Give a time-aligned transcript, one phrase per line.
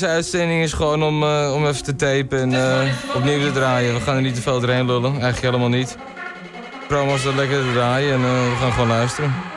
[0.00, 3.94] deze uitzending is gewoon om, eh, om even te tapen en eh, opnieuw te draaien.
[3.94, 5.96] We gaan er niet te veel doorheen lullen, eigenlijk helemaal niet.
[6.88, 9.53] Promo's dat lekker te draaien en eh, we gaan gewoon luisteren.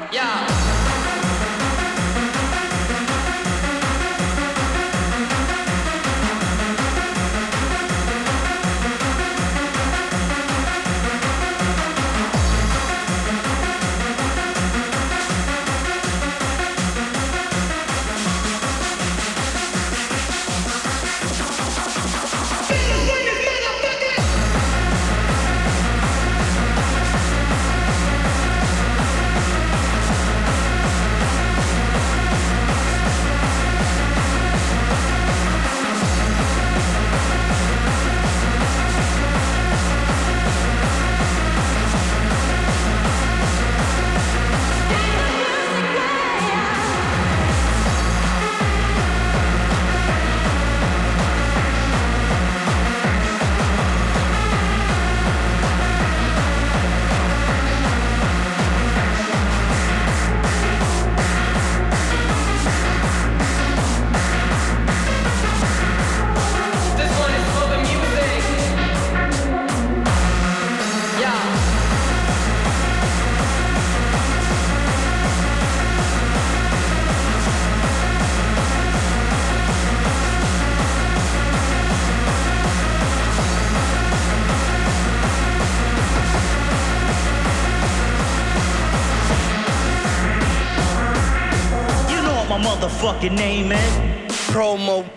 [93.18, 94.30] fucking name it.
[94.52, 95.17] Promo.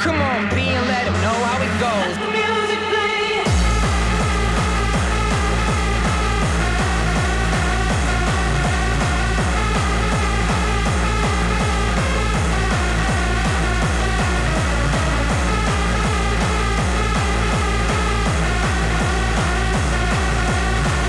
[0.00, 2.18] Come on, B, and let him know how it goes.
[2.18, 2.78] The music.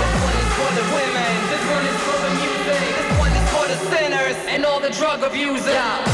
[0.00, 1.32] This one is for the women.
[1.46, 2.82] This one is for the music.
[2.98, 5.66] This one is for the sinners and all the drug abusers.
[5.68, 6.09] Yeah.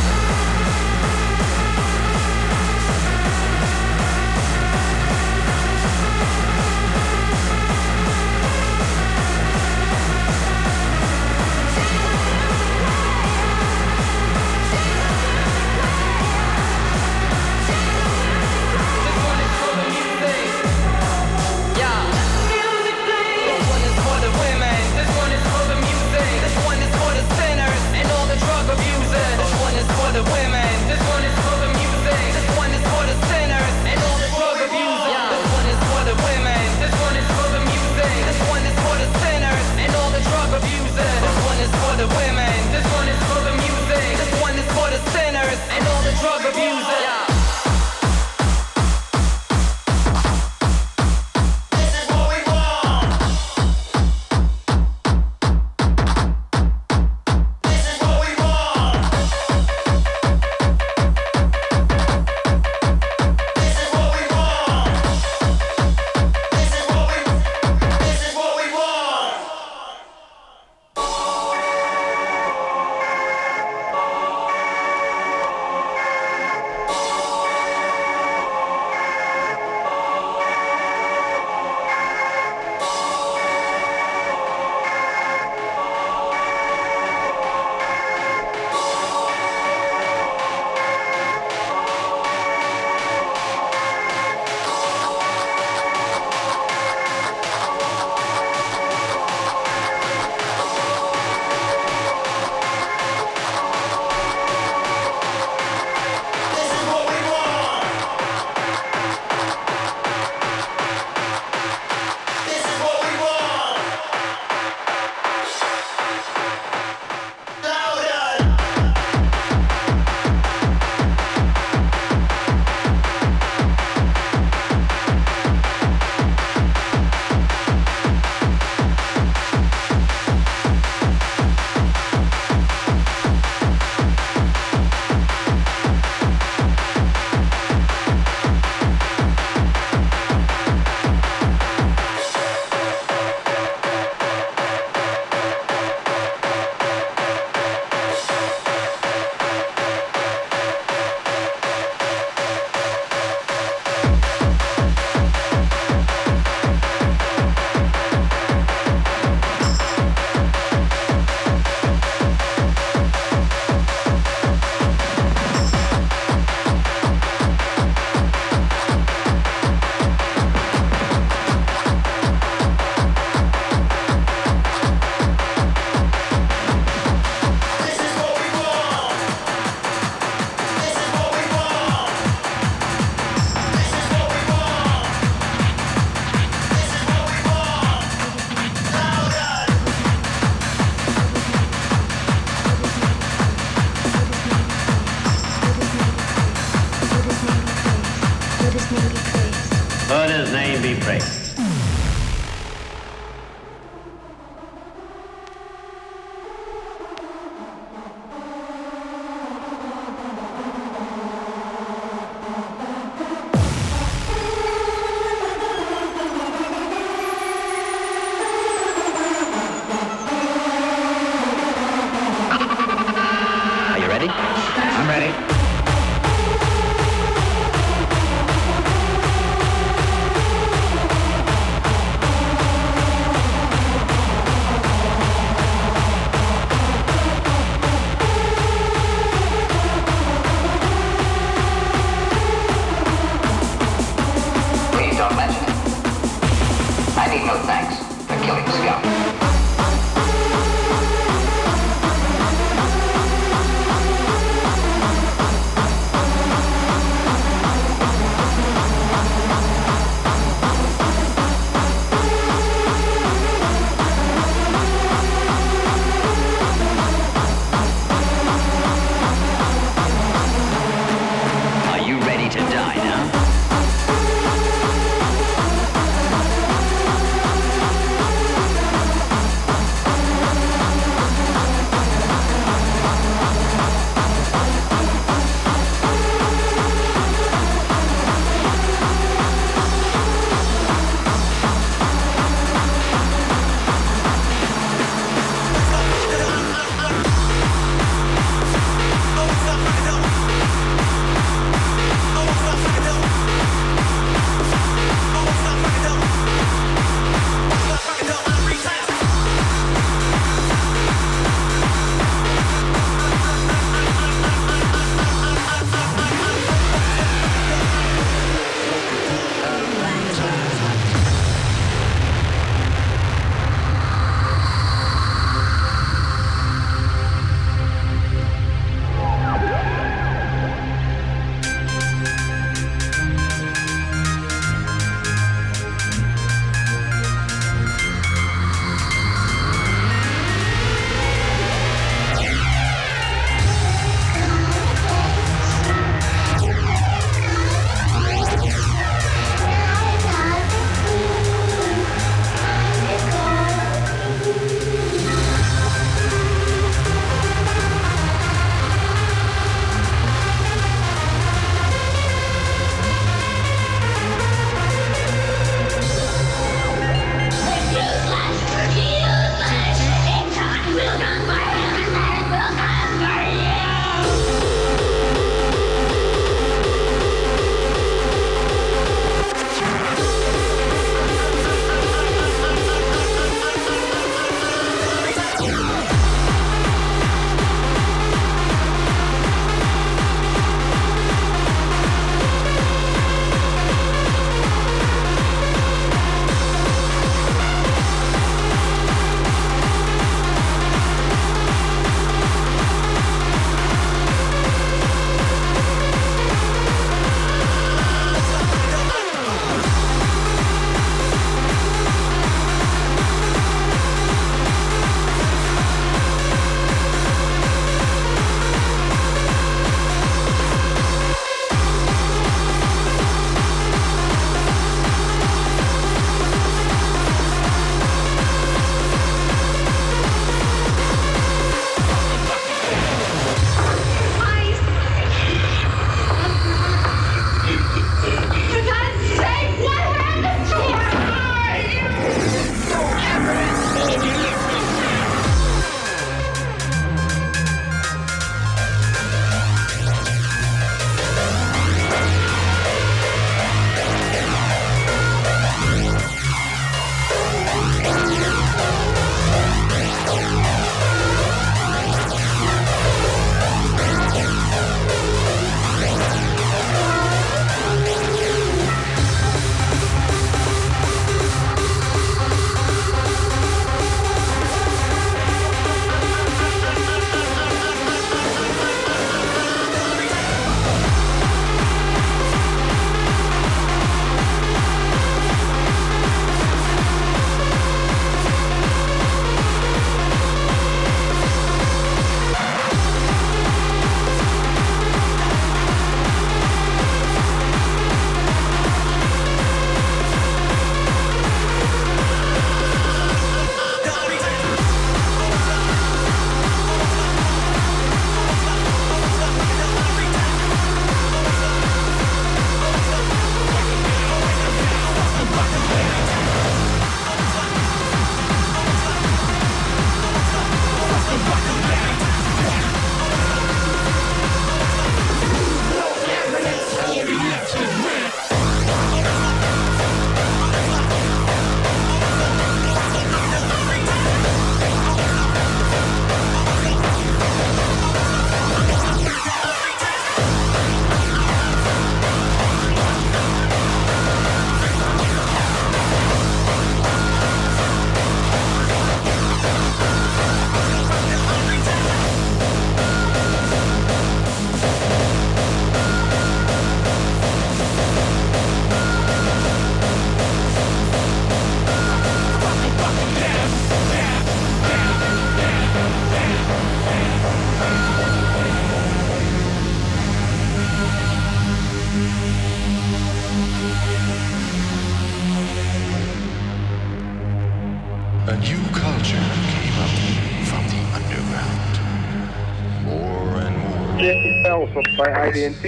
[584.97, 585.85] Was bij IDT.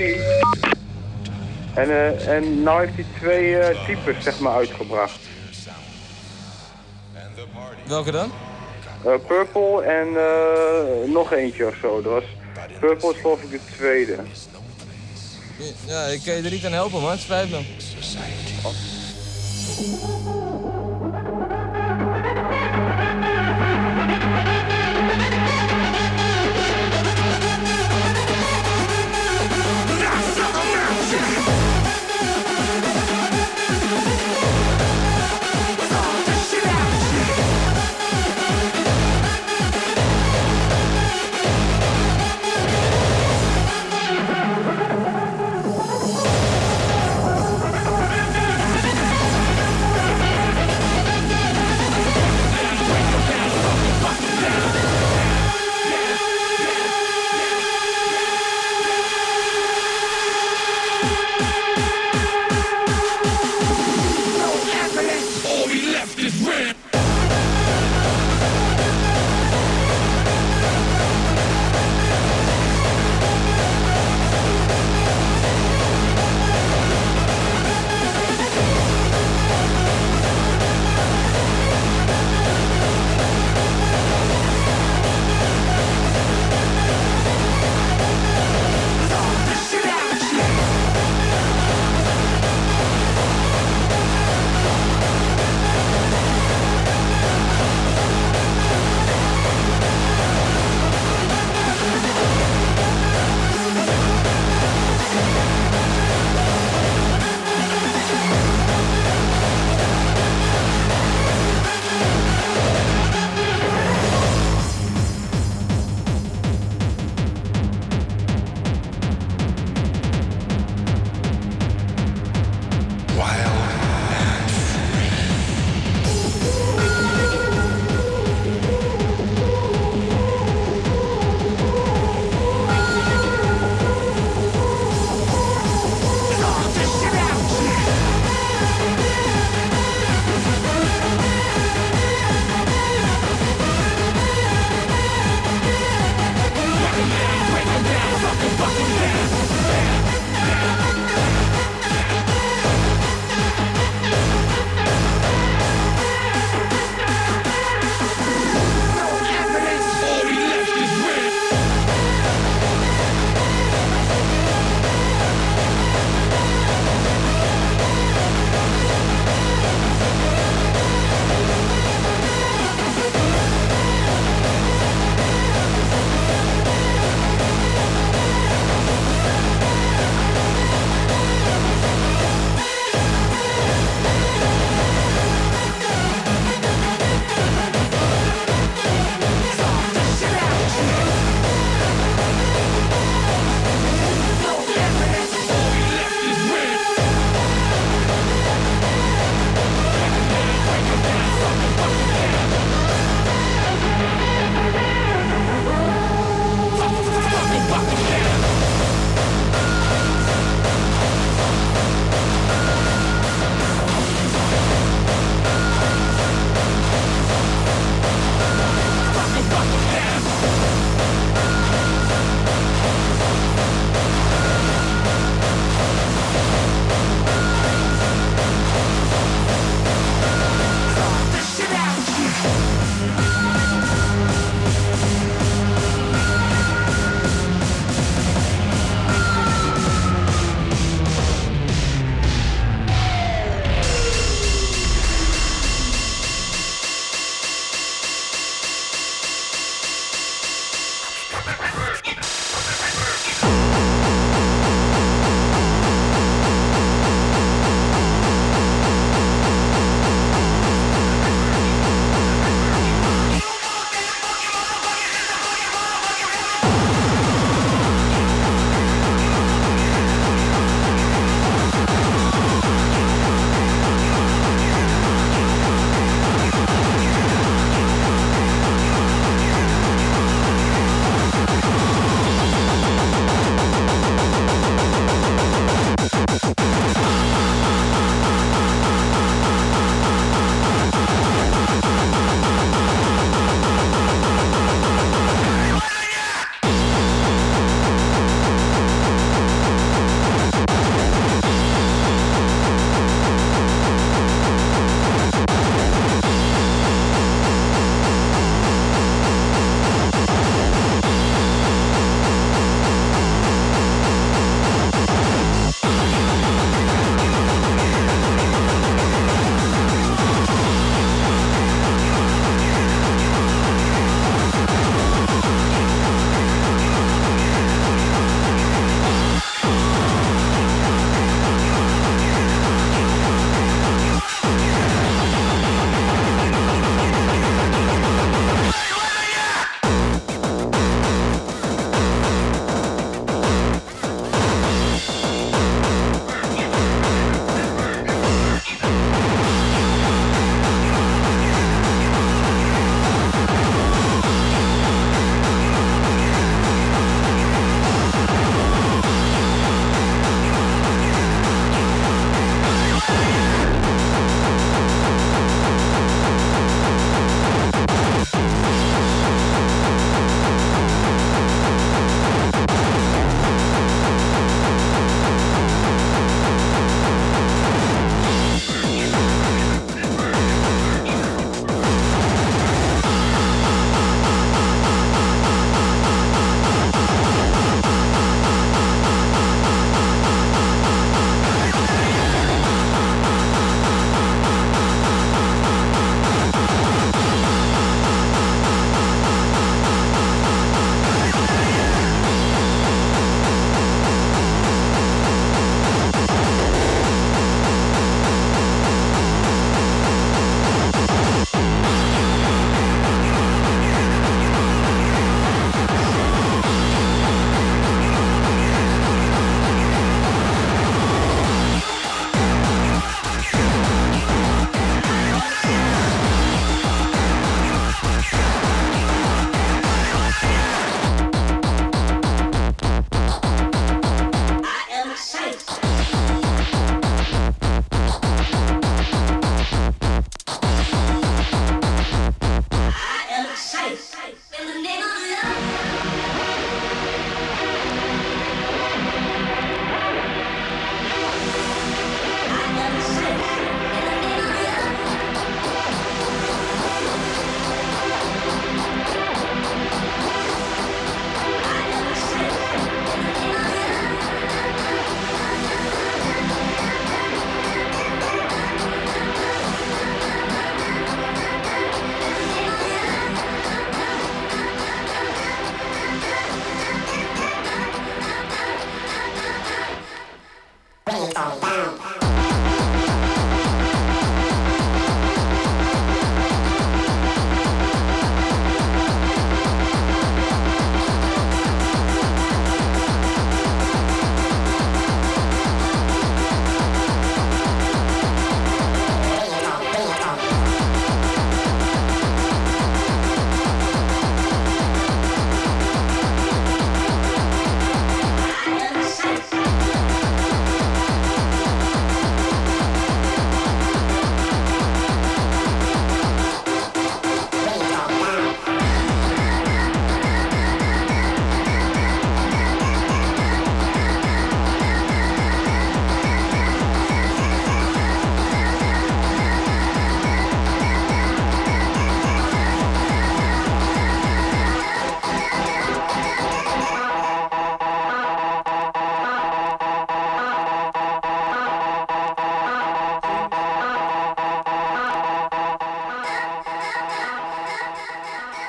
[1.75, 5.21] En, eh, en nou heeft hij twee eh, types zeg maar uitgebracht.
[7.87, 8.31] Welke dan?
[9.05, 12.03] Eh, Purple en eh, nog eentje of zo.
[12.03, 12.25] Dat was,
[12.81, 14.17] Purple is geloof ik de tweede.
[15.87, 17.19] Ja, ik kan je er niet aan helpen, man.
[17.19, 17.61] Spijt me.
[20.25, 20.38] More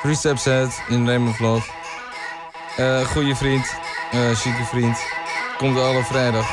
[0.01, 1.69] Three Step Set in Name of Love.
[3.13, 3.75] Goeie vriend,
[4.11, 4.97] eh chique vriend.
[5.57, 6.47] Komt alle vrijdag.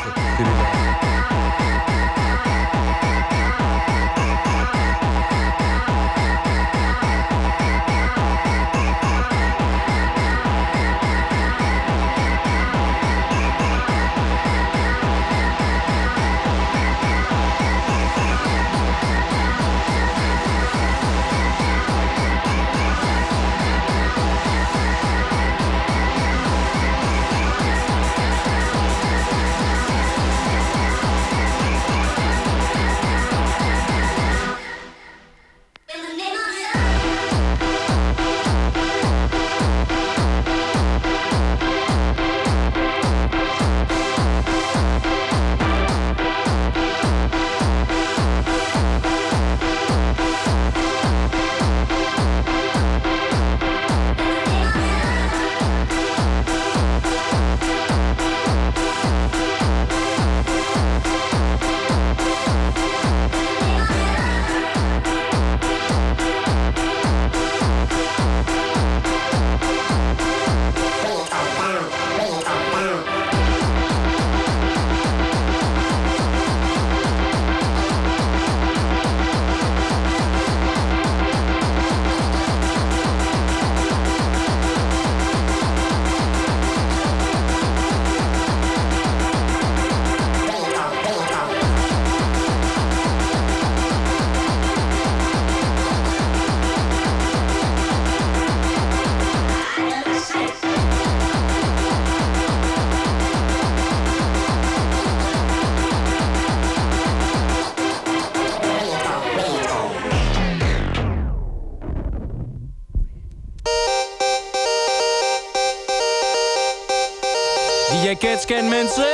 [118.46, 119.05] ken mensen.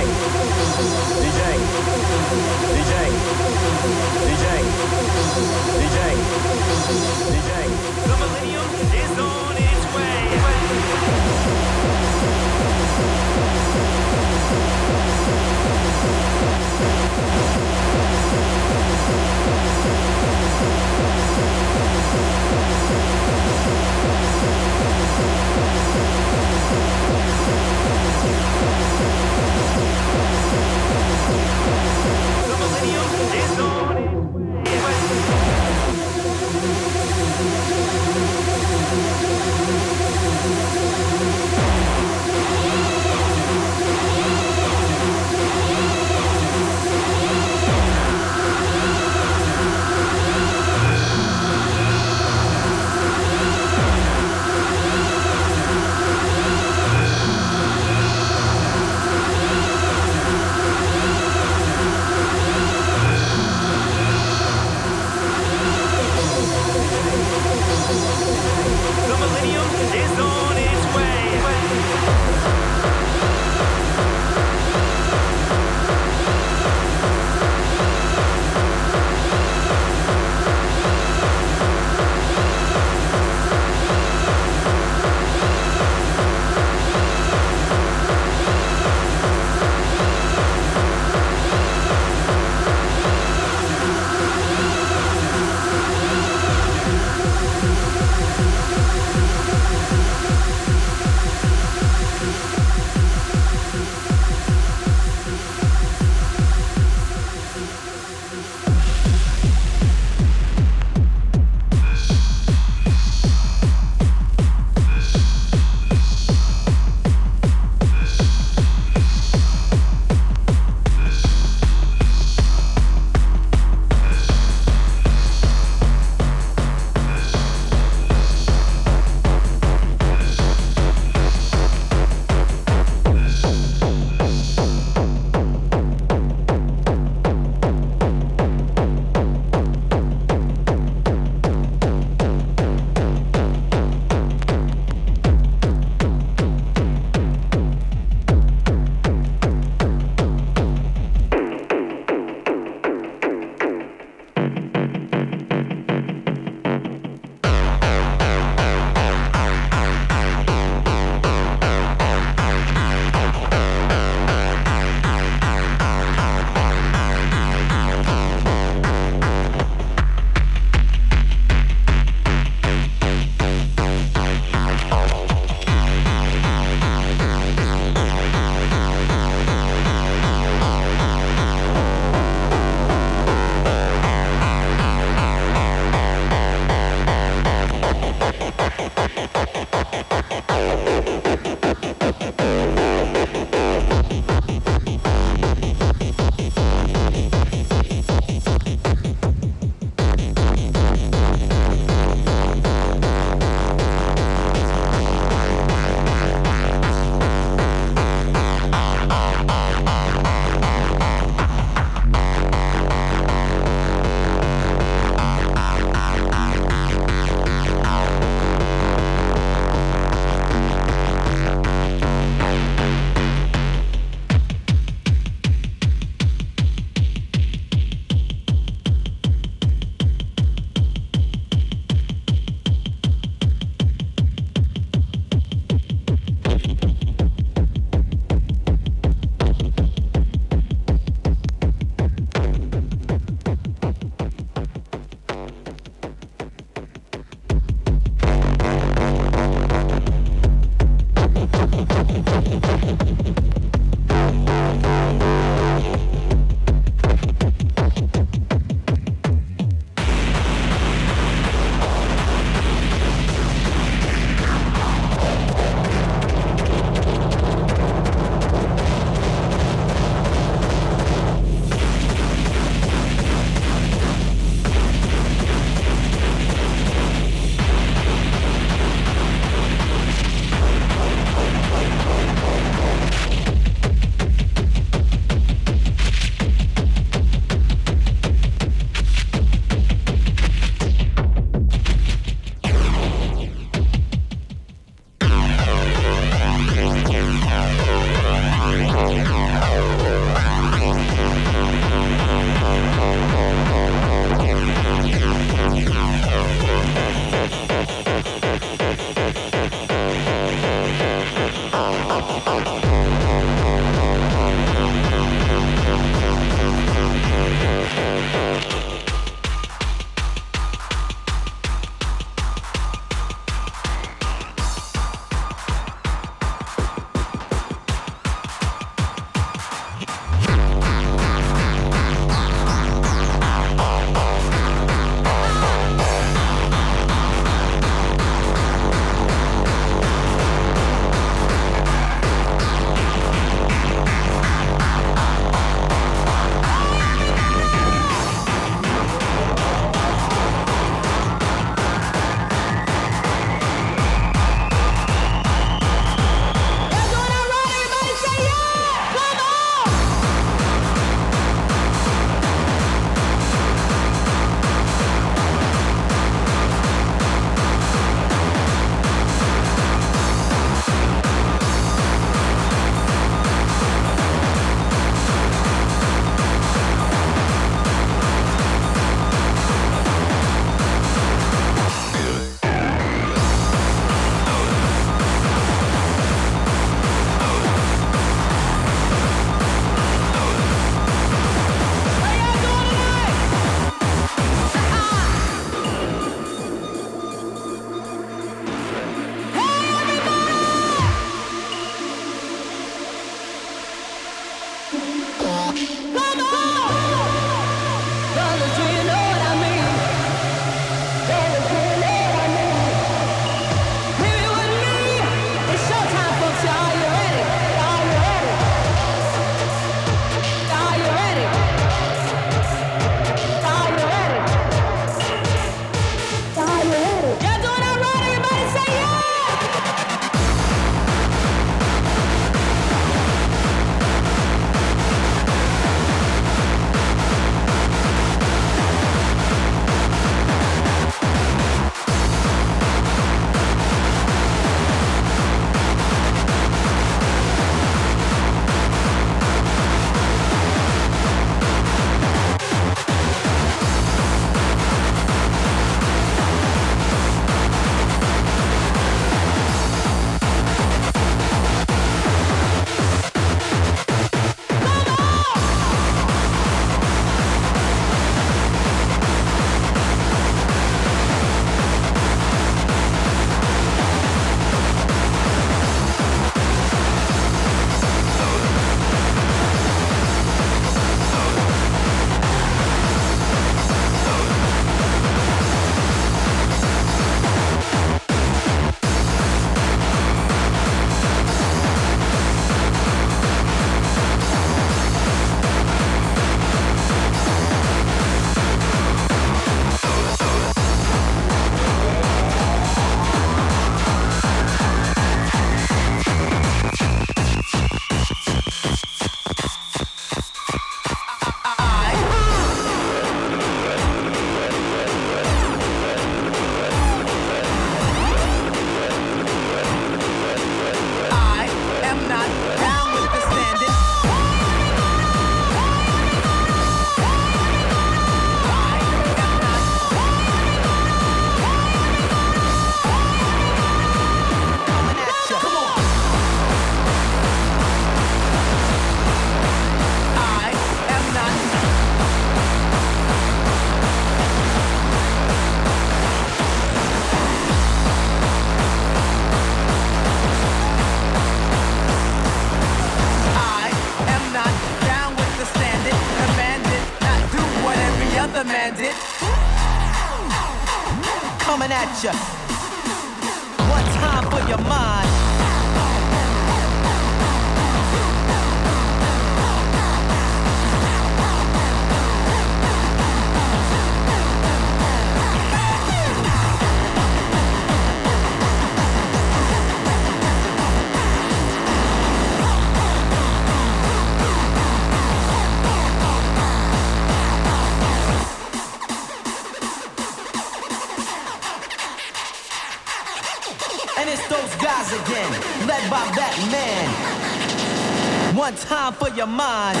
[599.21, 600.00] For your mind.